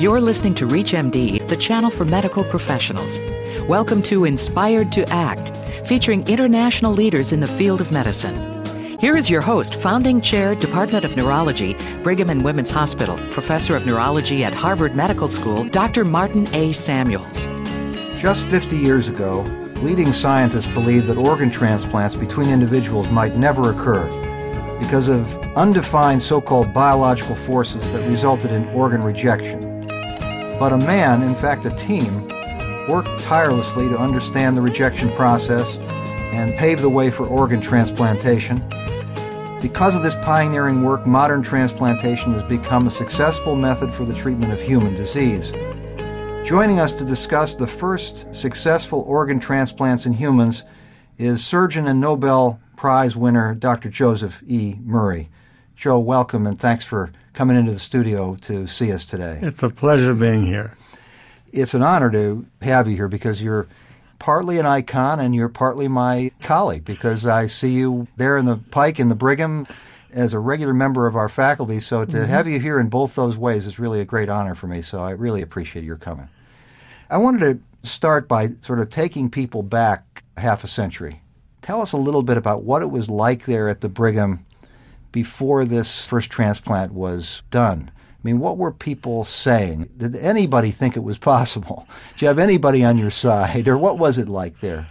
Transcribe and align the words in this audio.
You're 0.00 0.22
listening 0.22 0.54
to 0.54 0.66
ReachMD, 0.66 1.46
the 1.46 1.56
channel 1.58 1.90
for 1.90 2.06
medical 2.06 2.42
professionals. 2.42 3.18
Welcome 3.68 4.00
to 4.04 4.24
Inspired 4.24 4.90
to 4.92 5.06
Act, 5.10 5.54
featuring 5.86 6.26
international 6.26 6.94
leaders 6.94 7.32
in 7.32 7.40
the 7.40 7.46
field 7.46 7.82
of 7.82 7.92
medicine. 7.92 8.34
Here 8.98 9.14
is 9.14 9.28
your 9.28 9.42
host, 9.42 9.74
founding 9.74 10.22
chair, 10.22 10.54
Department 10.54 11.04
of 11.04 11.18
Neurology, 11.18 11.76
Brigham 12.02 12.30
and 12.30 12.42
Women's 12.42 12.70
Hospital, 12.70 13.18
professor 13.28 13.76
of 13.76 13.84
neurology 13.84 14.42
at 14.42 14.54
Harvard 14.54 14.94
Medical 14.94 15.28
School, 15.28 15.64
Dr. 15.64 16.02
Martin 16.06 16.48
A. 16.54 16.72
Samuels. 16.72 17.44
Just 18.18 18.46
50 18.46 18.78
years 18.78 19.08
ago, 19.08 19.42
leading 19.82 20.14
scientists 20.14 20.72
believed 20.72 21.08
that 21.08 21.18
organ 21.18 21.50
transplants 21.50 22.14
between 22.14 22.48
individuals 22.48 23.10
might 23.10 23.36
never 23.36 23.68
occur 23.70 24.08
because 24.78 25.08
of 25.08 25.36
undefined 25.58 26.22
so 26.22 26.40
called 26.40 26.72
biological 26.72 27.36
forces 27.36 27.82
that 27.92 28.06
resulted 28.06 28.50
in 28.50 28.66
organ 28.72 29.02
rejection. 29.02 29.69
But 30.60 30.74
a 30.74 30.76
man, 30.76 31.22
in 31.22 31.34
fact 31.34 31.64
a 31.64 31.70
team, 31.70 32.28
worked 32.86 33.18
tirelessly 33.22 33.88
to 33.88 33.98
understand 33.98 34.58
the 34.58 34.60
rejection 34.60 35.10
process 35.12 35.78
and 35.78 36.52
pave 36.58 36.82
the 36.82 36.88
way 36.90 37.10
for 37.10 37.26
organ 37.26 37.62
transplantation. 37.62 38.58
Because 39.62 39.94
of 39.94 40.02
this 40.02 40.14
pioneering 40.16 40.82
work, 40.82 41.06
modern 41.06 41.42
transplantation 41.42 42.34
has 42.34 42.42
become 42.42 42.86
a 42.86 42.90
successful 42.90 43.56
method 43.56 43.90
for 43.94 44.04
the 44.04 44.12
treatment 44.12 44.52
of 44.52 44.60
human 44.60 44.92
disease. 44.96 45.50
Joining 46.44 46.78
us 46.78 46.92
to 46.92 47.06
discuss 47.06 47.54
the 47.54 47.66
first 47.66 48.26
successful 48.34 49.00
organ 49.08 49.40
transplants 49.40 50.04
in 50.04 50.12
humans 50.12 50.64
is 51.16 51.42
surgeon 51.42 51.86
and 51.86 52.02
Nobel 52.02 52.60
Prize 52.76 53.16
winner 53.16 53.54
Dr. 53.54 53.88
Joseph 53.88 54.42
E. 54.46 54.76
Murray. 54.82 55.30
Joe, 55.80 55.98
welcome 55.98 56.46
and 56.46 56.58
thanks 56.58 56.84
for 56.84 57.10
coming 57.32 57.56
into 57.56 57.72
the 57.72 57.78
studio 57.78 58.34
to 58.42 58.66
see 58.66 58.92
us 58.92 59.06
today. 59.06 59.38
It's 59.40 59.62
a 59.62 59.70
pleasure 59.70 60.12
being 60.12 60.44
here. 60.44 60.76
It's 61.54 61.72
an 61.72 61.82
honor 61.82 62.10
to 62.10 62.44
have 62.60 62.86
you 62.86 62.96
here 62.96 63.08
because 63.08 63.40
you're 63.40 63.66
partly 64.18 64.58
an 64.58 64.66
icon 64.66 65.20
and 65.20 65.34
you're 65.34 65.48
partly 65.48 65.88
my 65.88 66.32
colleague 66.42 66.84
because 66.84 67.24
I 67.24 67.46
see 67.46 67.72
you 67.72 68.08
there 68.18 68.36
in 68.36 68.44
the 68.44 68.58
Pike 68.58 69.00
in 69.00 69.08
the 69.08 69.14
Brigham 69.14 69.66
as 70.12 70.34
a 70.34 70.38
regular 70.38 70.74
member 70.74 71.06
of 71.06 71.16
our 71.16 71.30
faculty. 71.30 71.80
So 71.80 72.04
to 72.04 72.12
mm-hmm. 72.12 72.24
have 72.26 72.46
you 72.46 72.60
here 72.60 72.78
in 72.78 72.90
both 72.90 73.14
those 73.14 73.38
ways 73.38 73.66
is 73.66 73.78
really 73.78 74.02
a 74.02 74.04
great 74.04 74.28
honor 74.28 74.54
for 74.54 74.66
me. 74.66 74.82
So 74.82 75.00
I 75.00 75.12
really 75.12 75.40
appreciate 75.40 75.86
your 75.86 75.96
coming. 75.96 76.28
I 77.08 77.16
wanted 77.16 77.40
to 77.40 77.88
start 77.88 78.28
by 78.28 78.50
sort 78.60 78.80
of 78.80 78.90
taking 78.90 79.30
people 79.30 79.62
back 79.62 80.24
half 80.36 80.62
a 80.62 80.66
century 80.68 81.22
Tell 81.62 81.82
us 81.82 81.92
a 81.92 81.98
little 81.98 82.22
bit 82.22 82.36
about 82.36 82.62
what 82.62 82.82
it 82.82 82.90
was 82.90 83.10
like 83.10 83.44
there 83.44 83.68
at 83.68 83.80
the 83.80 83.88
Brigham 83.88 84.46
before 85.12 85.64
this 85.64 86.06
first 86.06 86.30
transplant 86.30 86.92
was 86.92 87.42
done. 87.50 87.90
I 87.96 88.20
mean, 88.22 88.38
what 88.38 88.58
were 88.58 88.72
people 88.72 89.24
saying? 89.24 89.88
Did 89.96 90.14
anybody 90.16 90.70
think 90.70 90.96
it 90.96 91.02
was 91.02 91.18
possible? 91.18 91.88
Did 92.12 92.22
you 92.22 92.28
have 92.28 92.38
anybody 92.38 92.84
on 92.84 92.98
your 92.98 93.10
side, 93.10 93.66
or 93.66 93.78
what 93.78 93.98
was 93.98 94.18
it 94.18 94.28
like 94.28 94.60
there? 94.60 94.88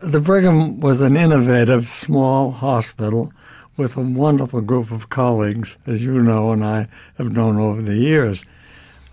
The 0.00 0.20
Brigham 0.20 0.80
was 0.80 1.00
an 1.00 1.16
innovative 1.16 1.88
small 1.88 2.50
hospital 2.50 3.32
with 3.76 3.96
a 3.96 4.02
wonderful 4.02 4.60
group 4.60 4.90
of 4.90 5.08
colleagues, 5.08 5.78
as 5.86 6.02
you 6.02 6.20
know 6.20 6.50
and 6.50 6.64
I 6.64 6.88
have 7.18 7.32
known 7.32 7.58
over 7.58 7.82
the 7.82 7.96
years. 7.96 8.44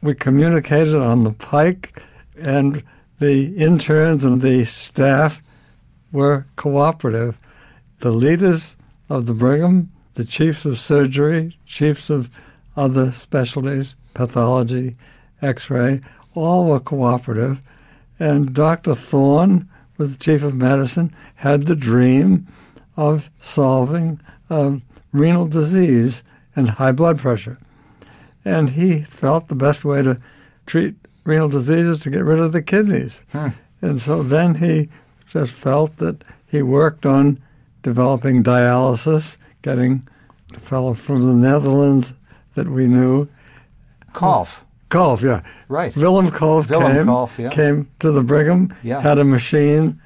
We 0.02 0.16
communicated 0.16 0.96
on 0.96 1.24
the 1.24 1.32
pike, 1.32 2.04
and 2.36 2.84
the 3.20 3.56
interns 3.56 4.26
and 4.26 4.42
the 4.42 4.66
staff 4.66 5.42
were 6.12 6.48
cooperative. 6.56 7.38
The 8.00 8.12
leaders 8.12 8.76
of 9.14 9.28
the 9.28 9.34
Brigham, 9.34 9.92
the 10.16 10.26
chiefs 10.26 10.66
of 10.66 10.80
surgery, 10.80 11.56
chiefs 11.68 12.10
of 12.10 12.32
other 12.76 13.12
specialties, 13.12 13.94
pathology, 14.16 14.96
x 15.40 15.70
ray, 15.70 16.02
all 16.34 16.66
were 16.66 16.80
cooperative. 16.80 17.62
And 18.20 18.54
Dr. 18.56 18.96
Thorn 18.96 19.70
was 19.98 20.18
the 20.18 20.24
chief 20.24 20.42
of 20.42 20.56
medicine, 20.56 21.14
had 21.36 21.64
the 21.64 21.76
dream 21.76 22.48
of 22.98 23.30
solving 23.40 24.20
uh, 24.50 24.78
renal 25.12 25.46
disease 25.46 26.24
and 26.56 26.72
high 26.72 26.92
blood 26.92 27.20
pressure. 27.20 27.60
And 28.44 28.72
he 28.72 29.02
felt 29.04 29.48
the 29.48 29.56
best 29.56 29.86
way 29.86 30.02
to 30.02 30.20
treat 30.66 30.96
renal 31.24 31.50
disease 31.50 31.86
is 31.86 32.02
to 32.02 32.10
get 32.10 32.24
rid 32.24 32.40
of 32.40 32.52
the 32.52 32.64
kidneys. 32.64 33.24
Hmm. 33.32 33.50
And 33.80 34.02
so 34.02 34.24
then 34.24 34.56
he 34.56 34.90
just 35.28 35.54
felt 35.54 35.98
that 35.98 36.24
he 36.48 36.64
worked 36.64 37.06
on 37.06 37.40
developing 37.84 38.44
dialysis, 38.44 39.38
getting 39.62 40.08
the 40.52 40.60
fellow 40.60 40.94
from 40.94 41.22
the 41.22 41.34
Netherlands 41.34 42.14
that 42.56 42.68
we 42.68 42.88
knew. 42.88 43.28
Kolff. 44.14 44.62
Kolff, 44.90 45.22
yeah. 45.22 45.42
Right. 45.68 45.96
Willem 45.96 46.30
Kolff 46.30 46.70
Willem 46.70 46.94
came, 46.94 47.06
Kolff, 47.06 47.38
yeah. 47.38 47.50
came 47.50 47.90
to 48.00 48.12
the 48.12 48.22
Brigham, 48.22 48.76
yeah. 48.84 49.02
had 49.02 49.18
a 49.18 49.24
machine 49.24 50.00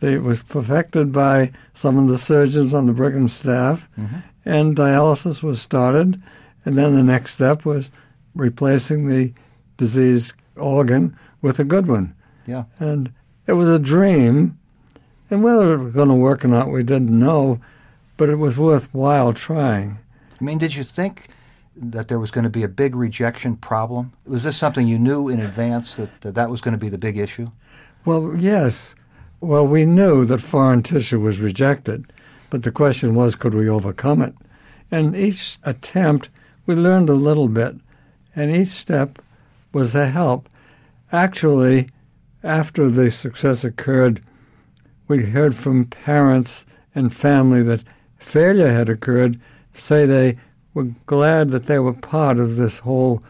that 0.00 0.22
was 0.22 0.42
perfected 0.42 1.12
by 1.12 1.52
some 1.74 1.98
of 1.98 2.08
the 2.08 2.18
surgeons 2.18 2.74
on 2.74 2.86
the 2.86 2.92
Brigham 2.92 3.28
staff, 3.28 3.88
mm-hmm. 3.98 4.18
and 4.44 4.76
dialysis 4.76 5.42
was 5.42 5.60
started. 5.60 6.22
And 6.64 6.76
then 6.76 6.94
the 6.94 7.02
next 7.02 7.32
step 7.32 7.64
was 7.64 7.90
replacing 8.34 9.08
the 9.08 9.32
diseased 9.76 10.34
organ 10.56 11.16
with 11.40 11.58
a 11.58 11.64
good 11.64 11.86
one. 11.86 12.14
Yeah. 12.46 12.64
And 12.78 13.12
it 13.46 13.52
was 13.52 13.68
a 13.68 13.78
dream, 13.78 14.58
and 15.30 15.42
whether 15.42 15.74
it 15.74 15.84
was 15.84 15.94
going 15.94 16.08
to 16.08 16.14
work 16.14 16.44
or 16.44 16.48
not, 16.48 16.70
we 16.70 16.82
didn't 16.82 17.16
know, 17.16 17.60
but 18.16 18.28
it 18.28 18.36
was 18.36 18.56
worthwhile 18.56 19.32
trying. 19.32 19.98
I 20.40 20.44
mean, 20.44 20.58
did 20.58 20.74
you 20.74 20.84
think 20.84 21.28
that 21.76 22.08
there 22.08 22.18
was 22.18 22.30
going 22.30 22.44
to 22.44 22.50
be 22.50 22.62
a 22.62 22.68
big 22.68 22.94
rejection 22.94 23.56
problem? 23.56 24.12
Was 24.26 24.44
this 24.44 24.56
something 24.56 24.86
you 24.86 24.98
knew 24.98 25.28
in 25.28 25.40
advance 25.40 25.96
that 25.96 26.20
that, 26.22 26.34
that 26.34 26.50
was 26.50 26.60
going 26.60 26.72
to 26.72 26.78
be 26.78 26.88
the 26.88 26.98
big 26.98 27.18
issue? 27.18 27.50
Well, 28.04 28.36
yes. 28.36 28.94
Well, 29.40 29.66
we 29.66 29.84
knew 29.84 30.24
that 30.24 30.40
foreign 30.40 30.82
tissue 30.82 31.20
was 31.20 31.40
rejected, 31.40 32.10
but 32.50 32.62
the 32.62 32.72
question 32.72 33.14
was, 33.14 33.34
could 33.34 33.54
we 33.54 33.68
overcome 33.68 34.22
it? 34.22 34.34
And 34.90 35.14
each 35.14 35.58
attempt, 35.62 36.28
we 36.66 36.74
learned 36.74 37.08
a 37.08 37.14
little 37.14 37.48
bit, 37.48 37.76
and 38.34 38.50
each 38.50 38.68
step 38.68 39.20
was 39.72 39.94
a 39.94 40.08
help. 40.08 40.48
Actually, 41.12 41.88
after 42.42 42.90
the 42.90 43.10
success 43.10 43.64
occurred, 43.64 44.22
we 45.08 45.24
heard 45.24 45.56
from 45.56 45.86
parents 45.86 46.66
and 46.94 47.14
family 47.14 47.62
that 47.62 47.82
failure 48.18 48.70
had 48.70 48.88
occurred, 48.88 49.40
say 49.74 50.04
they 50.06 50.36
were 50.74 50.90
glad 51.06 51.50
that 51.50 51.66
they 51.66 51.78
were 51.78 51.94
part 51.94 52.38
of 52.38 52.56
this 52.56 52.80
whole 52.80 53.22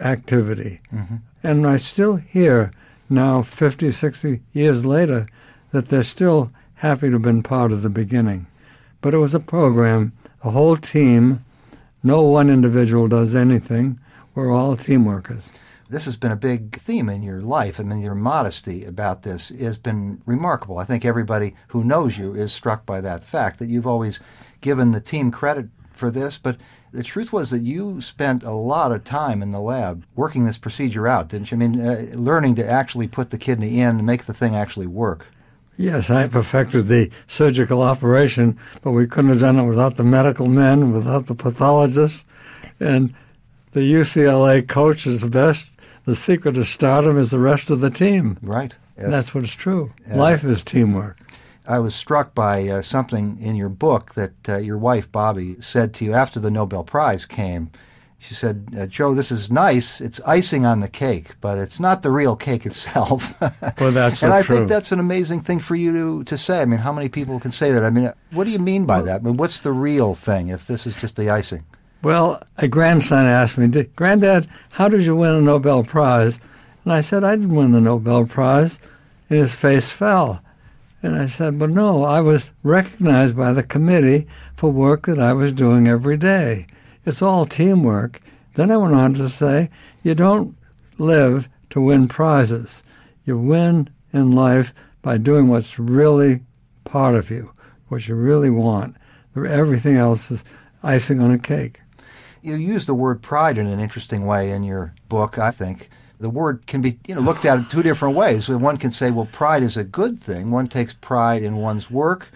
activity. 0.00 0.80
Mm-hmm. 0.94 1.16
And 1.42 1.66
I 1.66 1.78
still 1.78 2.16
hear 2.16 2.70
now, 3.08 3.42
50, 3.42 3.92
60 3.92 4.40
years 4.52 4.84
later, 4.84 5.26
that 5.70 5.86
they're 5.86 6.02
still 6.02 6.50
happy 6.74 7.06
to 7.06 7.14
have 7.14 7.22
been 7.22 7.42
part 7.42 7.72
of 7.72 7.82
the 7.82 7.88
beginning. 7.88 8.46
But 9.00 9.14
it 9.14 9.18
was 9.18 9.34
a 9.34 9.40
program, 9.40 10.12
a 10.42 10.50
whole 10.50 10.76
team. 10.76 11.38
No 12.02 12.22
one 12.22 12.50
individual 12.50 13.06
does 13.06 13.34
anything. 13.34 14.00
We're 14.34 14.52
all 14.52 14.76
team 14.76 15.04
workers 15.04 15.52
this 15.88 16.04
has 16.04 16.16
been 16.16 16.32
a 16.32 16.36
big 16.36 16.76
theme 16.76 17.08
in 17.08 17.22
your 17.22 17.40
life. 17.40 17.78
I 17.78 17.84
mean, 17.84 18.00
your 18.00 18.14
modesty 18.14 18.84
about 18.84 19.22
this 19.22 19.50
has 19.50 19.76
been 19.76 20.20
remarkable. 20.26 20.78
I 20.78 20.84
think 20.84 21.04
everybody 21.04 21.54
who 21.68 21.84
knows 21.84 22.18
you 22.18 22.34
is 22.34 22.52
struck 22.52 22.84
by 22.84 23.00
that 23.00 23.24
fact 23.24 23.58
that 23.58 23.68
you've 23.68 23.86
always 23.86 24.20
given 24.60 24.92
the 24.92 25.00
team 25.00 25.30
credit 25.30 25.68
for 25.92 26.10
this, 26.10 26.38
but 26.38 26.56
the 26.92 27.02
truth 27.02 27.32
was 27.32 27.50
that 27.50 27.62
you 27.62 28.00
spent 28.00 28.42
a 28.42 28.52
lot 28.52 28.92
of 28.92 29.04
time 29.04 29.42
in 29.42 29.50
the 29.50 29.60
lab 29.60 30.04
working 30.14 30.44
this 30.44 30.58
procedure 30.58 31.06
out, 31.06 31.28
didn't 31.28 31.50
you? 31.50 31.56
I 31.56 31.58
mean, 31.58 31.80
uh, 31.80 32.06
learning 32.14 32.54
to 32.56 32.68
actually 32.68 33.06
put 33.06 33.30
the 33.30 33.38
kidney 33.38 33.80
in 33.80 33.96
and 33.96 34.06
make 34.06 34.24
the 34.24 34.34
thing 34.34 34.54
actually 34.54 34.86
work. 34.86 35.26
Yes, 35.76 36.08
I 36.08 36.26
perfected 36.26 36.88
the 36.88 37.10
surgical 37.26 37.82
operation, 37.82 38.58
but 38.82 38.92
we 38.92 39.06
couldn't 39.06 39.30
have 39.30 39.40
done 39.40 39.58
it 39.58 39.66
without 39.66 39.96
the 39.96 40.04
medical 40.04 40.48
men, 40.48 40.90
without 40.90 41.26
the 41.26 41.34
pathologists, 41.34 42.24
and 42.80 43.14
the 43.72 43.80
UCLA 43.80 44.66
coach 44.66 45.06
is 45.06 45.20
the 45.20 45.28
best 45.28 45.66
the 46.06 46.14
secret 46.14 46.56
of 46.56 46.66
stardom 46.66 47.18
is 47.18 47.30
the 47.30 47.38
rest 47.38 47.68
of 47.68 47.80
the 47.80 47.90
team. 47.90 48.38
Right. 48.40 48.72
Yes. 48.96 49.10
That's 49.10 49.34
what's 49.34 49.52
true. 49.54 49.92
Uh, 50.10 50.16
Life 50.16 50.42
is 50.44 50.62
teamwork. 50.62 51.18
I 51.68 51.80
was 51.80 51.94
struck 51.94 52.34
by 52.34 52.66
uh, 52.68 52.80
something 52.80 53.38
in 53.40 53.56
your 53.56 53.68
book 53.68 54.14
that 54.14 54.48
uh, 54.48 54.56
your 54.58 54.78
wife, 54.78 55.10
Bobby, 55.12 55.60
said 55.60 55.92
to 55.94 56.04
you 56.04 56.14
after 56.14 56.40
the 56.40 56.50
Nobel 56.50 56.84
Prize 56.84 57.26
came. 57.26 57.70
She 58.18 58.34
said, 58.34 58.68
uh, 58.78 58.86
Joe, 58.86 59.14
this 59.14 59.30
is 59.30 59.50
nice. 59.50 60.00
It's 60.00 60.20
icing 60.20 60.64
on 60.64 60.80
the 60.80 60.88
cake, 60.88 61.32
but 61.40 61.58
it's 61.58 61.78
not 61.78 62.02
the 62.02 62.10
real 62.10 62.34
cake 62.34 62.64
itself. 62.64 63.38
well, 63.78 63.90
that's 63.92 64.18
so 64.20 64.26
And 64.26 64.34
I 64.34 64.42
true. 64.42 64.56
think 64.56 64.68
that's 64.68 64.90
an 64.92 65.00
amazing 65.00 65.42
thing 65.42 65.58
for 65.60 65.74
you 65.76 65.92
to, 65.92 66.24
to 66.24 66.38
say. 66.38 66.62
I 66.62 66.64
mean, 66.64 66.78
how 66.80 66.92
many 66.92 67.08
people 67.08 67.38
can 67.40 67.50
say 67.50 67.72
that? 67.72 67.84
I 67.84 67.90
mean, 67.90 68.10
what 68.30 68.44
do 68.44 68.52
you 68.52 68.58
mean 68.58 68.86
by 68.86 69.02
that? 69.02 69.20
I 69.20 69.24
mean, 69.24 69.36
what's 69.36 69.60
the 69.60 69.72
real 69.72 70.14
thing 70.14 70.48
if 70.48 70.66
this 70.66 70.86
is 70.86 70.94
just 70.94 71.16
the 71.16 71.28
icing? 71.28 71.64
Well, 72.06 72.40
a 72.56 72.68
grandson 72.68 73.26
asked 73.26 73.58
me, 73.58 73.66
Granddad, 73.66 74.48
how 74.70 74.88
did 74.88 75.02
you 75.02 75.16
win 75.16 75.34
a 75.34 75.40
Nobel 75.40 75.82
Prize? 75.82 76.38
And 76.84 76.92
I 76.92 77.00
said, 77.00 77.24
I 77.24 77.34
didn't 77.34 77.56
win 77.56 77.72
the 77.72 77.80
Nobel 77.80 78.26
Prize. 78.26 78.78
And 79.28 79.40
his 79.40 79.56
face 79.56 79.90
fell. 79.90 80.40
And 81.02 81.16
I 81.16 81.26
said, 81.26 81.58
but 81.58 81.70
no, 81.70 82.04
I 82.04 82.20
was 82.20 82.52
recognized 82.62 83.36
by 83.36 83.52
the 83.52 83.64
committee 83.64 84.28
for 84.54 84.70
work 84.70 85.06
that 85.06 85.18
I 85.18 85.32
was 85.32 85.52
doing 85.52 85.88
every 85.88 86.16
day. 86.16 86.68
It's 87.04 87.22
all 87.22 87.44
teamwork. 87.44 88.22
Then 88.54 88.70
I 88.70 88.76
went 88.76 88.94
on 88.94 89.14
to 89.14 89.28
say, 89.28 89.68
you 90.04 90.14
don't 90.14 90.56
live 90.98 91.48
to 91.70 91.80
win 91.80 92.06
prizes. 92.06 92.84
You 93.24 93.36
win 93.36 93.90
in 94.12 94.30
life 94.30 94.72
by 95.02 95.18
doing 95.18 95.48
what's 95.48 95.76
really 95.76 96.42
part 96.84 97.16
of 97.16 97.32
you, 97.32 97.50
what 97.88 98.06
you 98.06 98.14
really 98.14 98.50
want. 98.50 98.94
Everything 99.34 99.96
else 99.96 100.30
is 100.30 100.44
icing 100.84 101.20
on 101.20 101.32
a 101.32 101.38
cake. 101.40 101.80
You 102.46 102.54
use 102.54 102.86
the 102.86 102.94
word 102.94 103.22
pride 103.22 103.58
in 103.58 103.66
an 103.66 103.80
interesting 103.80 104.24
way 104.24 104.52
in 104.52 104.62
your 104.62 104.94
book, 105.08 105.38
I 105.38 105.50
think. 105.50 105.90
The 106.20 106.30
word 106.30 106.66
can 106.66 106.80
be 106.80 106.98
you 107.06 107.14
know, 107.16 107.20
looked 107.20 107.44
at 107.44 107.58
in 107.58 107.64
two 107.66 107.82
different 107.82 108.16
ways. 108.16 108.48
One 108.48 108.76
can 108.76 108.90
say, 108.90 109.10
well, 109.10 109.28
pride 109.30 109.62
is 109.62 109.76
a 109.76 109.84
good 109.84 110.20
thing. 110.20 110.50
One 110.50 110.66
takes 110.66 110.94
pride 110.94 111.42
in 111.42 111.56
one's 111.56 111.90
work. 111.90 112.30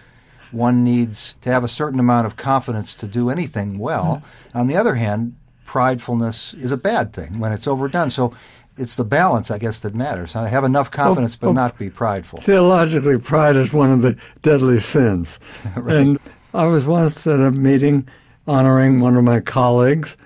One 0.51 0.83
needs 0.83 1.35
to 1.41 1.49
have 1.49 1.63
a 1.63 1.69
certain 1.69 1.99
amount 1.99 2.27
of 2.27 2.35
confidence 2.35 2.93
to 2.95 3.07
do 3.07 3.29
anything 3.29 3.79
well. 3.79 4.17
Mm-hmm. 4.17 4.57
On 4.57 4.67
the 4.67 4.75
other 4.75 4.95
hand, 4.95 5.35
pridefulness 5.65 6.53
is 6.61 6.71
a 6.71 6.77
bad 6.77 7.13
thing 7.13 7.39
when 7.39 7.53
it's 7.53 7.65
overdone. 7.65 8.09
So 8.09 8.35
it's 8.77 8.97
the 8.97 9.05
balance, 9.05 9.49
I 9.49 9.57
guess, 9.57 9.79
that 9.79 9.95
matters. 9.95 10.35
I 10.35 10.49
have 10.49 10.65
enough 10.65 10.91
confidence, 10.91 11.37
but 11.37 11.53
not 11.53 11.77
be 11.79 11.89
prideful. 11.89 12.41
Theologically, 12.41 13.17
pride 13.17 13.55
is 13.55 13.71
one 13.71 13.91
of 13.91 14.01
the 14.01 14.17
deadly 14.41 14.79
sins. 14.79 15.39
right. 15.77 15.95
And 15.95 16.19
I 16.53 16.65
was 16.65 16.85
once 16.85 17.25
at 17.27 17.39
a 17.39 17.51
meeting 17.51 18.07
honoring 18.47 18.99
one 18.99 19.15
of 19.15 19.23
my 19.23 19.39
colleagues, 19.39 20.17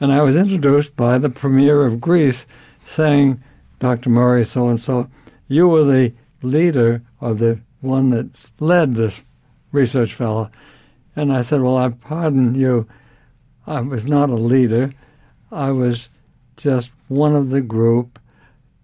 and 0.00 0.12
I 0.12 0.22
was 0.22 0.36
introduced 0.36 0.96
by 0.96 1.18
the 1.18 1.30
premier 1.30 1.84
of 1.84 2.00
Greece 2.00 2.46
saying, 2.84 3.42
Dr. 3.78 4.10
Murray, 4.10 4.44
so 4.44 4.68
and 4.68 4.80
so, 4.80 5.08
you 5.48 5.68
were 5.68 5.84
the 5.84 6.12
leader 6.42 7.02
or 7.20 7.34
the 7.34 7.60
one 7.80 8.10
that 8.10 8.52
led 8.60 8.94
this 8.94 9.22
research 9.72 10.14
fellow. 10.14 10.50
And 11.16 11.32
I 11.32 11.42
said, 11.42 11.60
Well, 11.60 11.76
I 11.76 11.88
pardon 11.90 12.54
you. 12.54 12.88
I 13.66 13.80
was 13.80 14.04
not 14.04 14.30
a 14.30 14.34
leader. 14.34 14.92
I 15.52 15.70
was 15.70 16.08
just 16.56 16.90
one 17.08 17.34
of 17.34 17.50
the 17.50 17.60
group. 17.60 18.18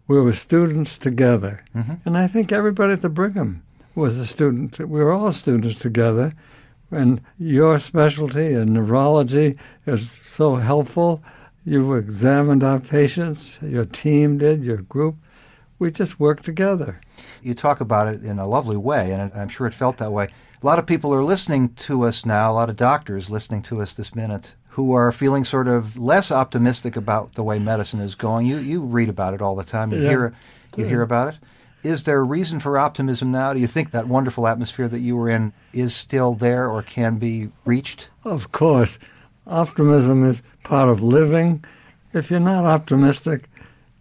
We 0.09 0.21
were 0.21 0.33
students 0.33 0.99
together. 0.99 1.65
Mm-hmm. 1.75 1.95
And 2.05 2.17
I 2.17 2.27
think 2.27 2.53
everybody 2.53 2.93
at 2.93 3.03
the 3.03 3.09
Brigham 3.09 3.63
was 3.95 4.19
a 4.19 4.27
student. 4.27 4.79
We 4.79 5.03
were 5.03 5.13
all 5.13 5.33
students 5.33 5.81
together. 5.81 6.33
And 6.91 7.21
your 7.39 7.79
specialty 7.79 8.55
in 8.55 8.73
neurology 8.73 9.57
is 9.87 10.11
so 10.25 10.57
helpful. 10.57 11.23
You 11.65 11.95
examined 11.95 12.63
our 12.63 12.79
patients, 12.79 13.59
your 13.61 13.85
team 13.85 14.39
did, 14.39 14.65
your 14.65 14.79
group. 14.79 15.17
We 15.79 15.91
just 15.91 16.21
worked 16.21 16.45
together. 16.45 17.01
You 17.43 17.55
talk 17.55 17.81
about 17.81 18.09
it 18.09 18.23
in 18.25 18.39
a 18.39 18.47
lovely 18.47 18.77
way, 18.77 19.13
and 19.13 19.33
I'm 19.35 19.49
sure 19.49 19.67
it 19.67 19.75
felt 19.75 19.99
that 19.99 20.13
way. 20.13 20.29
A 20.63 20.67
lot 20.67 20.79
of 20.79 20.87
people 20.87 21.13
are 21.13 21.25
listening 21.25 21.75
to 21.75 22.05
us 22.05 22.25
now, 22.25 22.51
a 22.51 22.55
lot 22.55 22.71
of 22.71 22.77
doctors 22.77 23.29
listening 23.29 23.63
to 23.63 23.83
us 23.83 23.93
this 23.93 24.15
minute, 24.15 24.55
who 24.71 24.93
are 24.93 25.13
feeling 25.13 25.45
sort 25.45 25.69
of 25.69 25.99
less 25.99 26.31
optimistic 26.31 26.97
about 26.97 27.35
the 27.35 27.43
way 27.43 27.59
medicine 27.59 28.01
is 28.01 28.15
going. 28.15 28.47
You 28.47 28.59
you 28.59 28.81
read 28.81 29.09
about 29.09 29.35
it 29.35 29.43
all 29.43 29.57
the 29.57 29.65
time. 29.65 29.93
You 29.93 30.01
yeah. 30.01 30.09
hear 30.09 30.35
you 30.77 30.85
hear 30.85 31.03
about 31.03 31.35
it. 31.35 31.41
Is 31.87 32.03
there 32.03 32.19
a 32.19 32.25
reason 32.25 32.59
for 32.59 32.79
optimism 32.79 33.31
now? 33.31 33.53
Do 33.53 33.61
you 33.61 33.69
think 33.69 33.93
that 33.93 34.09
wonderful 34.09 34.49
atmosphere 34.49 34.89
that 34.89 34.99
you 34.99 35.17
were 35.17 35.31
in 35.31 35.53
is 35.73 35.95
still 35.95 36.35
there 36.35 36.69
or 36.69 36.83
can 36.83 37.19
be 37.19 37.51
reached? 37.65 38.09
Of 38.25 38.51
course. 38.51 38.99
Optimism 39.47 40.29
is 40.29 40.43
part 40.65 40.89
of 40.89 41.01
living. 41.01 41.65
If 42.13 42.29
you're 42.29 42.41
not 42.41 42.65
optimistic, 42.65 43.49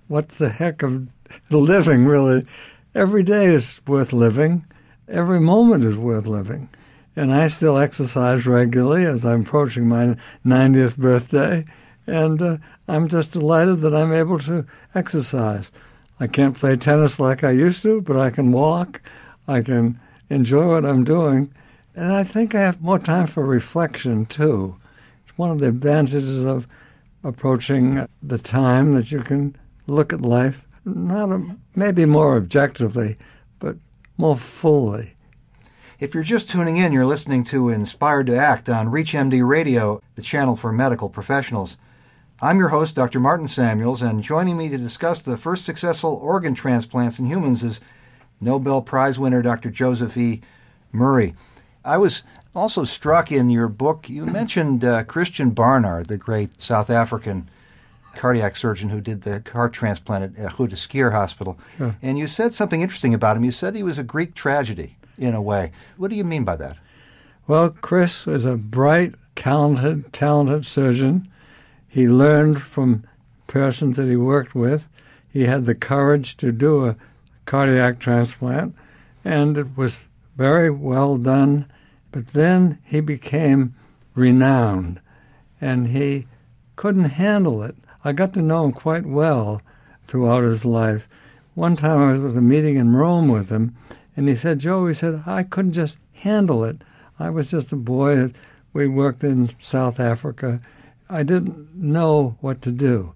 what 0.07 0.29
the 0.29 0.49
heck 0.49 0.81
of 0.81 1.09
living 1.51 2.07
really? 2.07 2.47
Every 2.95 3.21
day 3.21 3.45
is 3.45 3.79
worth 3.85 4.13
living. 4.13 4.65
Every 5.07 5.39
moment 5.39 5.83
is 5.83 5.95
worth 5.95 6.25
living. 6.25 6.69
And 7.15 7.31
I 7.31 7.49
still 7.49 7.77
exercise 7.77 8.47
regularly 8.47 9.05
as 9.05 9.23
I'm 9.23 9.41
approaching 9.41 9.87
my 9.87 10.17
90th 10.43 10.97
birthday. 10.97 11.65
And 12.07 12.41
uh, 12.41 12.57
I'm 12.87 13.09
just 13.09 13.33
delighted 13.33 13.81
that 13.81 13.93
I'm 13.93 14.11
able 14.11 14.39
to 14.39 14.65
exercise. 14.95 15.71
I 16.19 16.27
can't 16.27 16.55
play 16.55 16.75
tennis 16.77 17.19
like 17.19 17.43
I 17.43 17.51
used 17.51 17.81
to, 17.83 18.01
but 18.01 18.17
I 18.17 18.29
can 18.29 18.51
walk. 18.51 19.01
I 19.47 19.61
can 19.61 19.99
enjoy 20.29 20.69
what 20.69 20.85
I'm 20.85 21.03
doing. 21.03 21.53
And 21.95 22.11
I 22.11 22.23
think 22.23 22.53
I 22.53 22.61
have 22.61 22.81
more 22.81 22.99
time 22.99 23.27
for 23.27 23.45
reflection, 23.45 24.25
too. 24.25 24.77
It's 25.27 25.37
one 25.37 25.51
of 25.51 25.59
the 25.59 25.67
advantages 25.67 26.43
of 26.43 26.67
approaching 27.23 28.07
the 28.21 28.37
time 28.37 28.93
that 28.93 29.11
you 29.11 29.19
can 29.19 29.55
look 29.87 30.13
at 30.13 30.21
life, 30.21 30.65
not 30.85 31.31
a, 31.31 31.57
maybe 31.75 32.05
more 32.05 32.37
objectively, 32.37 33.17
but 33.59 33.75
more 34.17 34.37
fully. 34.37 35.15
If 35.99 36.13
you're 36.13 36.23
just 36.23 36.49
tuning 36.49 36.77
in, 36.77 36.91
you're 36.91 37.05
listening 37.05 37.43
to 37.45 37.69
Inspired 37.69 38.27
to 38.27 38.37
Act 38.37 38.67
on 38.67 38.87
ReachMD 38.87 39.47
Radio, 39.47 40.01
the 40.15 40.21
channel 40.21 40.55
for 40.55 40.71
medical 40.71 41.09
professionals. 41.09 41.77
I'm 42.41 42.59
your 42.59 42.67
host, 42.67 42.95
Dr. 42.95 43.21
Martin 43.21 43.47
Samuels, 43.47 44.01
and 44.01 44.21
joining 44.21 44.57
me 44.57 44.67
to 44.67 44.77
discuss 44.77 45.21
the 45.21 45.37
first 45.37 45.63
successful 45.63 46.19
organ 46.21 46.53
transplants 46.53 47.17
in 47.17 47.27
humans 47.27 47.63
is 47.63 47.79
Nobel 48.41 48.81
Prize 48.81 49.17
winner 49.17 49.41
Dr. 49.41 49.69
Joseph 49.69 50.17
E. 50.17 50.41
Murray. 50.91 51.33
I 51.85 51.97
was 51.97 52.23
also 52.53 52.83
struck 52.83 53.31
in 53.31 53.49
your 53.49 53.69
book, 53.69 54.09
you 54.09 54.25
mentioned 54.25 54.83
uh, 54.83 55.05
Christiaan 55.05 55.55
Barnard, 55.55 56.07
the 56.07 56.17
great 56.17 56.61
South 56.61 56.89
African 56.89 57.49
cardiac 58.15 58.57
surgeon 58.57 58.89
who 58.89 58.99
did 58.99 59.21
the 59.21 59.41
heart 59.53 59.71
transplant 59.71 60.37
at 60.37 60.51
Groote 60.51 60.71
Schuur 60.71 61.13
Hospital. 61.13 61.57
Yeah. 61.79 61.93
And 62.01 62.17
you 62.17 62.27
said 62.27 62.53
something 62.53 62.81
interesting 62.81 63.13
about 63.13 63.37
him. 63.37 63.45
You 63.45 63.51
said 63.53 63.77
he 63.77 63.83
was 63.83 63.97
a 63.97 64.03
Greek 64.03 64.35
tragedy 64.35 64.97
in 65.17 65.35
a 65.35 65.41
way. 65.41 65.71
What 65.95 66.11
do 66.11 66.17
you 66.17 66.25
mean 66.25 66.43
by 66.43 66.57
that? 66.57 66.77
Well, 67.47 67.69
Chris 67.69 68.25
was 68.25 68.43
a 68.43 68.57
bright, 68.57 69.15
talented, 69.35 70.11
talented 70.11 70.65
surgeon 70.65 71.29
he 71.95 72.09
learned 72.09 72.61
from 72.61 73.05
persons 73.47 73.95
that 73.95 74.09
he 74.09 74.17
worked 74.17 74.53
with. 74.53 74.89
He 75.31 75.45
had 75.45 75.63
the 75.63 75.73
courage 75.73 76.35
to 76.35 76.51
do 76.51 76.85
a 76.85 76.97
cardiac 77.45 77.99
transplant, 77.99 78.75
and 79.23 79.57
it 79.57 79.77
was 79.77 80.09
very 80.35 80.69
well 80.69 81.17
done. 81.17 81.71
But 82.11 82.27
then 82.27 82.79
he 82.83 82.99
became 82.99 83.75
renowned, 84.13 84.99
and 85.61 85.87
he 85.87 86.27
couldn't 86.75 87.11
handle 87.11 87.63
it. 87.63 87.77
I 88.03 88.11
got 88.11 88.33
to 88.33 88.41
know 88.41 88.65
him 88.65 88.73
quite 88.73 89.05
well 89.05 89.61
throughout 90.03 90.43
his 90.43 90.65
life. 90.65 91.07
One 91.53 91.77
time 91.77 91.99
I 91.99 92.11
was 92.11 92.31
at 92.33 92.37
a 92.37 92.41
meeting 92.41 92.75
in 92.75 92.93
Rome 92.93 93.29
with 93.29 93.47
him, 93.47 93.73
and 94.17 94.27
he 94.27 94.35
said, 94.35 94.59
Joe, 94.59 94.85
he 94.85 94.93
said, 94.93 95.23
I 95.25 95.43
couldn't 95.43 95.71
just 95.71 95.97
handle 96.11 96.65
it. 96.65 96.81
I 97.17 97.29
was 97.29 97.49
just 97.49 97.71
a 97.71 97.77
boy. 97.77 98.33
We 98.73 98.85
worked 98.89 99.23
in 99.23 99.51
South 99.59 99.97
Africa, 99.97 100.59
I 101.09 101.23
didn't 101.23 101.75
know 101.75 102.37
what 102.41 102.61
to 102.63 102.71
do. 102.71 103.13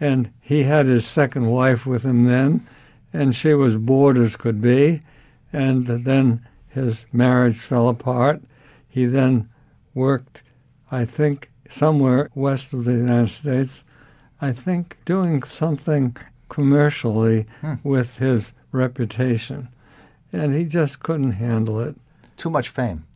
And 0.00 0.32
he 0.40 0.64
had 0.64 0.86
his 0.86 1.06
second 1.06 1.46
wife 1.46 1.86
with 1.86 2.02
him 2.02 2.24
then, 2.24 2.66
and 3.12 3.34
she 3.34 3.54
was 3.54 3.76
bored 3.76 4.18
as 4.18 4.36
could 4.36 4.60
be. 4.60 5.02
And 5.52 5.86
then 5.86 6.46
his 6.70 7.06
marriage 7.12 7.58
fell 7.58 7.88
apart. 7.88 8.42
He 8.88 9.06
then 9.06 9.48
worked, 9.94 10.42
I 10.90 11.04
think, 11.04 11.50
somewhere 11.68 12.30
west 12.34 12.72
of 12.72 12.84
the 12.84 12.92
United 12.92 13.30
States, 13.30 13.84
I 14.40 14.52
think 14.52 14.98
doing 15.04 15.42
something 15.42 16.16
commercially 16.48 17.46
hmm. 17.60 17.74
with 17.82 18.18
his 18.18 18.52
reputation. 18.72 19.68
And 20.32 20.54
he 20.54 20.64
just 20.64 21.00
couldn't 21.00 21.32
handle 21.32 21.80
it. 21.80 21.96
Too 22.36 22.50
much 22.50 22.68
fame. 22.68 23.06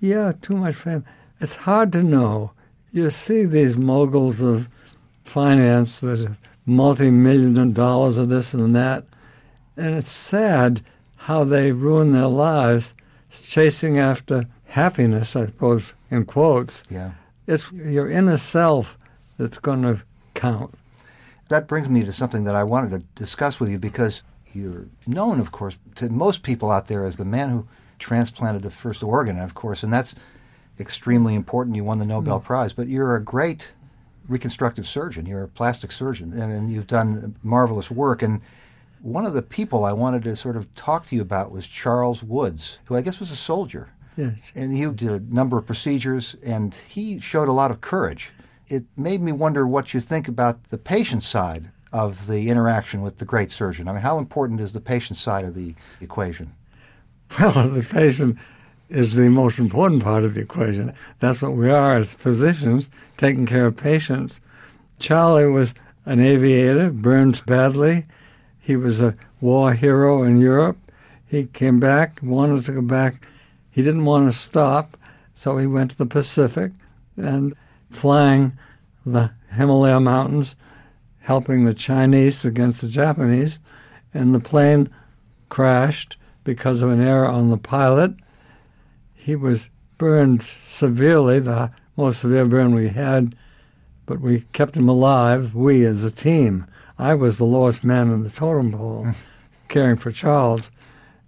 Yeah, 0.00 0.32
too 0.40 0.56
much 0.56 0.76
fame. 0.76 1.04
It's 1.40 1.56
hard 1.56 1.92
to 1.92 2.02
know 2.02 2.52
you 2.98 3.10
see 3.10 3.44
these 3.44 3.76
moguls 3.76 4.42
of 4.42 4.68
finance 5.24 6.00
that 6.00 6.18
have 6.18 6.38
multi-million 6.66 7.72
dollars 7.72 8.18
of 8.18 8.28
this 8.28 8.52
and 8.54 8.74
that, 8.76 9.04
and 9.76 9.94
it's 9.94 10.12
sad 10.12 10.82
how 11.16 11.44
they 11.44 11.72
ruin 11.72 12.12
their 12.12 12.26
lives 12.26 12.94
chasing 13.30 13.98
after 13.98 14.46
happiness, 14.66 15.34
I 15.36 15.46
suppose, 15.46 15.94
in 16.10 16.24
quotes. 16.24 16.84
Yeah. 16.90 17.12
It's 17.46 17.70
your 17.72 18.10
inner 18.10 18.38
self 18.38 18.96
that's 19.38 19.58
going 19.58 19.82
to 19.82 20.02
count. 20.34 20.74
That 21.48 21.66
brings 21.66 21.88
me 21.88 22.04
to 22.04 22.12
something 22.12 22.44
that 22.44 22.54
I 22.54 22.64
wanted 22.64 22.90
to 22.90 23.06
discuss 23.14 23.58
with 23.58 23.70
you 23.70 23.78
because 23.78 24.22
you're 24.52 24.86
known, 25.06 25.40
of 25.40 25.52
course, 25.52 25.78
to 25.96 26.10
most 26.10 26.42
people 26.42 26.70
out 26.70 26.88
there 26.88 27.04
as 27.04 27.16
the 27.16 27.24
man 27.24 27.50
who 27.50 27.66
transplanted 27.98 28.62
the 28.62 28.70
first 28.70 29.02
organ, 29.02 29.38
of 29.38 29.54
course, 29.54 29.82
and 29.82 29.92
that's 29.92 30.14
extremely 30.80 31.34
important. 31.34 31.76
You 31.76 31.84
won 31.84 31.98
the 31.98 32.06
Nobel 32.06 32.40
mm. 32.40 32.44
Prize, 32.44 32.72
but 32.72 32.88
you're 32.88 33.16
a 33.16 33.22
great 33.22 33.72
reconstructive 34.28 34.86
surgeon. 34.86 35.26
You're 35.26 35.44
a 35.44 35.48
plastic 35.48 35.90
surgeon, 35.90 36.32
and 36.32 36.70
you've 36.70 36.86
done 36.86 37.36
marvelous 37.42 37.90
work. 37.90 38.22
And 38.22 38.40
one 39.00 39.24
of 39.24 39.32
the 39.32 39.42
people 39.42 39.84
I 39.84 39.92
wanted 39.92 40.22
to 40.24 40.36
sort 40.36 40.56
of 40.56 40.72
talk 40.74 41.06
to 41.06 41.16
you 41.16 41.22
about 41.22 41.50
was 41.50 41.66
Charles 41.66 42.22
Woods, 42.22 42.78
who 42.86 42.96
I 42.96 43.00
guess 43.00 43.18
was 43.18 43.30
a 43.30 43.36
soldier. 43.36 43.90
Yes. 44.16 44.52
And 44.54 44.76
he 44.76 44.84
did 44.86 45.10
a 45.10 45.20
number 45.20 45.58
of 45.58 45.66
procedures, 45.66 46.36
and 46.42 46.74
he 46.74 47.20
showed 47.20 47.48
a 47.48 47.52
lot 47.52 47.70
of 47.70 47.80
courage. 47.80 48.32
It 48.66 48.84
made 48.96 49.22
me 49.22 49.32
wonder 49.32 49.66
what 49.66 49.94
you 49.94 50.00
think 50.00 50.28
about 50.28 50.70
the 50.70 50.78
patient 50.78 51.22
side 51.22 51.70
of 51.92 52.26
the 52.26 52.50
interaction 52.50 53.00
with 53.00 53.18
the 53.18 53.24
great 53.24 53.50
surgeon. 53.50 53.88
I 53.88 53.92
mean, 53.92 54.02
how 54.02 54.18
important 54.18 54.60
is 54.60 54.72
the 54.72 54.80
patient 54.80 55.16
side 55.16 55.44
of 55.44 55.54
the 55.54 55.74
equation? 56.00 56.54
Well, 57.38 57.68
the 57.70 57.82
patient 57.82 58.38
is 58.88 59.14
the 59.14 59.28
most 59.28 59.58
important 59.58 60.02
part 60.02 60.24
of 60.24 60.34
the 60.34 60.40
equation. 60.40 60.92
That's 61.20 61.42
what 61.42 61.52
we 61.52 61.70
are 61.70 61.96
as 61.96 62.14
physicians, 62.14 62.88
taking 63.16 63.46
care 63.46 63.66
of 63.66 63.76
patients. 63.76 64.40
Charlie 64.98 65.46
was 65.46 65.74
an 66.06 66.20
aviator, 66.20 66.90
burned 66.90 67.44
badly. 67.44 68.06
He 68.58 68.76
was 68.76 69.00
a 69.00 69.14
war 69.40 69.74
hero 69.74 70.22
in 70.22 70.40
Europe. 70.40 70.78
He 71.26 71.44
came 71.44 71.78
back, 71.78 72.20
wanted 72.22 72.64
to 72.64 72.72
go 72.72 72.82
back. 72.82 73.26
He 73.70 73.82
didn't 73.82 74.06
want 74.06 74.32
to 74.32 74.38
stop, 74.38 74.96
so 75.34 75.58
he 75.58 75.66
went 75.66 75.90
to 75.92 75.98
the 75.98 76.06
Pacific 76.06 76.72
and 77.16 77.54
flying 77.90 78.58
the 79.04 79.32
Himalaya 79.52 80.00
Mountains, 80.00 80.56
helping 81.20 81.64
the 81.64 81.74
Chinese 81.74 82.44
against 82.44 82.80
the 82.80 82.88
Japanese, 82.88 83.58
and 84.14 84.34
the 84.34 84.40
plane 84.40 84.88
crashed 85.48 86.16
because 86.44 86.82
of 86.82 86.90
an 86.90 87.00
error 87.00 87.28
on 87.28 87.50
the 87.50 87.58
pilot. 87.58 88.12
He 89.28 89.36
was 89.36 89.68
burned 89.98 90.42
severely, 90.42 91.38
the 91.38 91.70
most 91.98 92.20
severe 92.20 92.46
burn 92.46 92.74
we 92.74 92.88
had, 92.88 93.36
but 94.06 94.22
we 94.22 94.46
kept 94.54 94.74
him 94.74 94.88
alive, 94.88 95.54
we 95.54 95.84
as 95.84 96.02
a 96.02 96.10
team. 96.10 96.64
I 96.98 97.12
was 97.12 97.36
the 97.36 97.44
lowest 97.44 97.84
man 97.84 98.10
in 98.10 98.22
the 98.22 98.30
totem 98.30 98.72
pole, 98.72 99.04
hmm. 99.04 99.10
caring 99.68 99.98
for 99.98 100.10
Charles, 100.10 100.70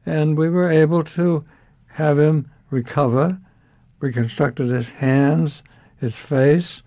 and 0.06 0.38
we 0.38 0.48
were 0.48 0.70
able 0.70 1.04
to 1.04 1.44
have 1.88 2.18
him 2.18 2.50
recover, 2.70 3.38
reconstructed 3.98 4.68
his 4.68 4.92
hands, 4.92 5.62
his 5.98 6.16
face. 6.16 6.82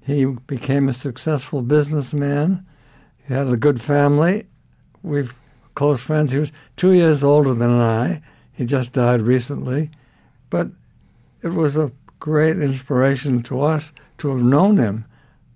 He 0.00 0.24
became 0.24 0.88
a 0.88 0.94
successful 0.94 1.60
businessman. 1.60 2.64
He 3.28 3.34
had 3.34 3.48
a 3.48 3.58
good 3.58 3.82
family. 3.82 4.46
We've 5.02 5.34
close 5.74 6.00
friends. 6.00 6.32
He 6.32 6.38
was 6.38 6.52
two 6.76 6.92
years 6.92 7.22
older 7.22 7.52
than 7.52 7.72
I. 7.72 8.22
He 8.50 8.64
just 8.64 8.94
died 8.94 9.20
recently. 9.20 9.90
But 10.50 10.68
it 11.42 11.54
was 11.54 11.76
a 11.76 11.92
great 12.18 12.58
inspiration 12.60 13.42
to 13.44 13.62
us 13.62 13.92
to 14.18 14.28
have 14.28 14.42
known 14.44 14.76
him. 14.76 15.06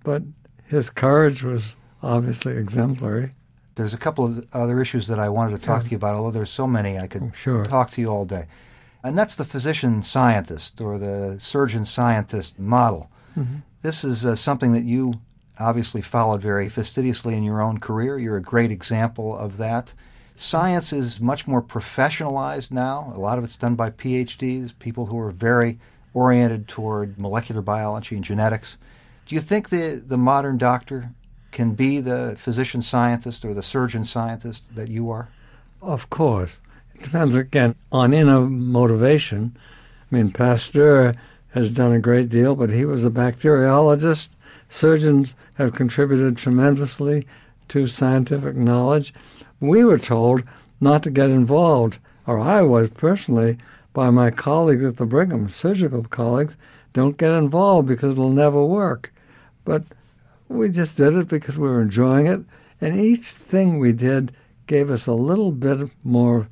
But 0.02 0.22
his 0.66 0.90
courage 0.90 1.42
was 1.42 1.76
obviously 2.02 2.56
exemplary. 2.56 3.30
There's 3.74 3.94
a 3.94 3.98
couple 3.98 4.24
of 4.24 4.46
other 4.52 4.80
issues 4.80 5.08
that 5.08 5.18
I 5.18 5.28
wanted 5.28 5.58
to 5.60 5.66
talk 5.66 5.82
to 5.84 5.90
you 5.90 5.96
about, 5.96 6.14
although 6.14 6.30
there's 6.30 6.50
so 6.50 6.66
many 6.66 6.98
I 6.98 7.06
could 7.08 7.22
Oh, 7.22 7.32
sure. 7.34 7.64
talk 7.64 7.90
to 7.92 8.00
you 8.00 8.08
all 8.08 8.24
day. 8.24 8.46
And 9.02 9.18
that's 9.18 9.34
the 9.36 9.44
physician 9.44 10.02
scientist 10.02 10.80
or 10.80 10.96
the 10.98 11.36
surgeon 11.40 11.84
scientist 11.84 12.58
model. 12.58 13.10
Mm-hmm. 13.36 13.56
This 13.82 14.04
is 14.04 14.24
uh, 14.24 14.34
something 14.36 14.72
that 14.72 14.84
you 14.84 15.12
obviously 15.58 16.00
followed 16.02 16.40
very 16.40 16.68
fastidiously 16.68 17.36
in 17.36 17.42
your 17.42 17.60
own 17.60 17.78
career. 17.78 18.18
You're 18.18 18.36
a 18.36 18.42
great 18.42 18.70
example 18.70 19.36
of 19.36 19.56
that. 19.58 19.92
Science 20.36 20.92
is 20.92 21.20
much 21.20 21.46
more 21.46 21.62
professionalized 21.62 22.72
now. 22.72 23.12
A 23.14 23.20
lot 23.20 23.38
of 23.38 23.44
it's 23.44 23.56
done 23.56 23.76
by 23.76 23.90
PhDs, 23.90 24.76
people 24.78 25.06
who 25.06 25.18
are 25.18 25.30
very 25.30 25.78
oriented 26.12 26.66
toward 26.66 27.18
molecular 27.18 27.62
biology 27.62 28.16
and 28.16 28.24
genetics. 28.24 28.76
Do 29.26 29.34
you 29.34 29.40
think 29.40 29.68
the, 29.68 30.02
the 30.04 30.18
modern 30.18 30.58
doctor 30.58 31.10
can 31.52 31.74
be 31.74 32.00
the 32.00 32.34
physician 32.36 32.82
scientist 32.82 33.44
or 33.44 33.54
the 33.54 33.62
surgeon 33.62 34.04
scientist 34.04 34.74
that 34.74 34.88
you 34.88 35.08
are? 35.10 35.28
Of 35.80 36.10
course. 36.10 36.60
It 36.94 37.04
depends, 37.04 37.34
again, 37.34 37.76
on 37.92 38.12
inner 38.12 38.40
motivation. 38.40 39.56
I 40.10 40.14
mean, 40.16 40.32
Pasteur 40.32 41.14
has 41.50 41.70
done 41.70 41.92
a 41.92 42.00
great 42.00 42.28
deal, 42.28 42.56
but 42.56 42.70
he 42.70 42.84
was 42.84 43.04
a 43.04 43.10
bacteriologist. 43.10 44.28
Surgeons 44.68 45.36
have 45.54 45.74
contributed 45.74 46.36
tremendously 46.36 47.24
to 47.68 47.86
scientific 47.86 48.56
knowledge. 48.56 49.14
We 49.66 49.84
were 49.84 49.98
told 49.98 50.42
not 50.80 51.02
to 51.04 51.10
get 51.10 51.30
involved, 51.30 51.98
or 52.26 52.38
I 52.38 52.62
was 52.62 52.90
personally, 52.90 53.58
by 53.92 54.10
my 54.10 54.30
colleagues 54.30 54.84
at 54.84 54.96
the 54.96 55.06
Brigham, 55.06 55.48
surgical 55.48 56.04
colleagues, 56.04 56.56
don't 56.92 57.16
get 57.16 57.32
involved 57.32 57.88
because 57.88 58.12
it'll 58.12 58.30
never 58.30 58.64
work. 58.64 59.12
But 59.64 59.84
we 60.48 60.68
just 60.68 60.96
did 60.96 61.14
it 61.14 61.28
because 61.28 61.56
we 61.58 61.68
were 61.68 61.80
enjoying 61.80 62.26
it, 62.26 62.40
and 62.80 62.96
each 62.98 63.26
thing 63.26 63.78
we 63.78 63.92
did 63.92 64.32
gave 64.66 64.90
us 64.90 65.06
a 65.06 65.12
little 65.12 65.52
bit 65.52 65.90
more 66.02 66.48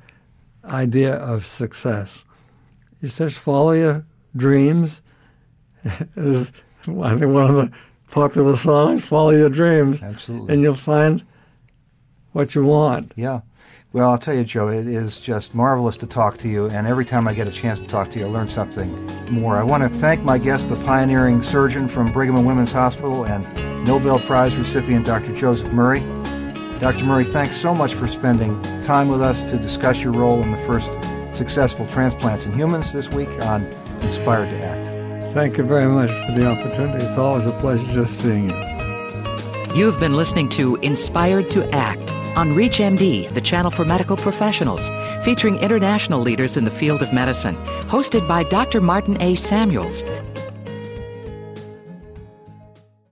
idea 0.65 1.13
of 1.15 1.45
success. 1.45 2.25
You 3.01 3.09
just 3.09 3.37
follow 3.37 3.71
your 3.73 4.05
dreams. 4.35 5.01
is 6.15 6.51
I 6.87 7.17
think 7.17 7.31
one 7.31 7.49
of 7.49 7.55
the 7.55 7.71
popular 8.11 8.55
songs, 8.55 9.03
"Follow 9.05 9.31
Your 9.31 9.49
Dreams," 9.49 10.01
Absolutely. 10.01 10.53
and 10.53 10.63
you'll 10.63 10.75
find 10.75 11.23
what 12.33 12.53
you 12.55 12.65
want. 12.65 13.13
Yeah. 13.15 13.41
Well, 13.93 14.09
I'll 14.09 14.17
tell 14.17 14.33
you, 14.33 14.43
Joe, 14.43 14.69
it 14.69 14.87
is 14.87 15.19
just 15.19 15.53
marvelous 15.53 15.97
to 15.97 16.07
talk 16.07 16.37
to 16.37 16.49
you, 16.49 16.65
and 16.65 16.87
every 16.87 17.05
time 17.05 17.27
I 17.27 17.35
get 17.35 17.47
a 17.47 17.51
chance 17.51 17.79
to 17.79 17.85
talk 17.85 18.09
to 18.11 18.19
you, 18.19 18.25
I 18.25 18.29
learn 18.29 18.49
something 18.49 18.91
more. 19.31 19.55
I 19.55 19.63
want 19.63 19.83
to 19.83 19.99
thank 19.99 20.23
my 20.23 20.39
guest, 20.39 20.69
the 20.69 20.75
pioneering 20.77 21.43
surgeon 21.43 21.87
from 21.87 22.11
Brigham 22.11 22.35
and 22.35 22.47
Women's 22.47 22.71
Hospital 22.71 23.27
and 23.27 23.45
Nobel 23.85 24.17
Prize 24.17 24.55
recipient 24.57 25.05
Dr. 25.05 25.31
Joseph 25.31 25.71
Murray. 25.71 25.99
Dr. 26.79 27.05
Murray, 27.05 27.23
thanks 27.23 27.55
so 27.55 27.71
much 27.75 27.93
for 27.93 28.07
spending 28.07 28.59
time 28.81 29.09
with 29.09 29.21
us 29.21 29.43
to 29.51 29.57
discuss 29.57 30.03
your 30.03 30.13
role 30.13 30.41
in 30.41 30.51
the 30.51 30.57
first 30.65 30.91
successful 31.31 31.85
transplants 31.85 32.47
in 32.47 32.51
humans 32.51 32.91
this 32.91 33.09
week 33.11 33.29
on 33.43 33.63
Inspired 34.01 34.49
to 34.49 34.65
Act. 34.65 34.93
Thank 35.35 35.57
you 35.57 35.65
very 35.65 35.85
much 35.85 36.09
for 36.09 36.31
the 36.31 36.49
opportunity. 36.49 37.05
It's 37.05 37.19
always 37.19 37.45
a 37.45 37.51
pleasure 37.51 37.85
just 37.91 38.19
seeing 38.19 38.49
you. 38.49 39.75
You've 39.75 39.99
been 39.99 40.15
listening 40.15 40.49
to 40.49 40.77
Inspired 40.77 41.47
to 41.49 41.69
Act 41.73 42.12
on 42.35 42.49
ReachMD, 42.53 43.29
the 43.33 43.41
channel 43.41 43.71
for 43.71 43.85
medical 43.85 44.17
professionals, 44.17 44.89
featuring 45.23 45.57
international 45.59 46.19
leaders 46.19 46.57
in 46.57 46.65
the 46.65 46.71
field 46.71 47.01
of 47.01 47.13
medicine, 47.13 47.55
hosted 47.87 48.27
by 48.27 48.43
Dr. 48.43 48.81
Martin 48.81 49.21
A. 49.21 49.35
Samuels. 49.35 50.03